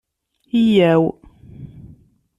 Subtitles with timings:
[0.67, 1.03] Yya-w!